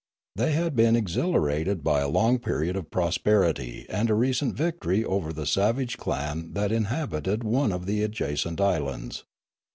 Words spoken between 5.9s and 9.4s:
clan that inhabited one of the adjacent islands.